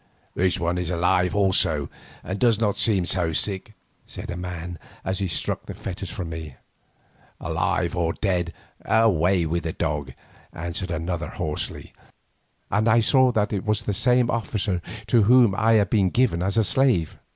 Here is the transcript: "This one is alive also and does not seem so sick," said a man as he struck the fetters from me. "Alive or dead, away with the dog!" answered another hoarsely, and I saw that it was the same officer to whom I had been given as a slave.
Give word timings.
"This 0.33 0.59
one 0.59 0.79
is 0.79 0.89
alive 0.89 1.35
also 1.35 1.87
and 2.23 2.39
does 2.39 2.59
not 2.59 2.75
seem 2.75 3.05
so 3.05 3.33
sick," 3.33 3.75
said 4.07 4.31
a 4.31 4.35
man 4.35 4.79
as 5.05 5.19
he 5.19 5.27
struck 5.27 5.67
the 5.67 5.75
fetters 5.75 6.09
from 6.09 6.29
me. 6.29 6.55
"Alive 7.39 7.95
or 7.95 8.13
dead, 8.13 8.51
away 8.83 9.45
with 9.45 9.61
the 9.61 9.73
dog!" 9.73 10.13
answered 10.53 10.89
another 10.89 11.27
hoarsely, 11.27 11.93
and 12.71 12.87
I 12.87 12.99
saw 12.99 13.31
that 13.33 13.53
it 13.53 13.63
was 13.63 13.83
the 13.83 13.93
same 13.93 14.31
officer 14.31 14.81
to 15.05 15.21
whom 15.21 15.53
I 15.55 15.73
had 15.73 15.91
been 15.91 16.09
given 16.09 16.41
as 16.41 16.57
a 16.57 16.63
slave. 16.63 17.19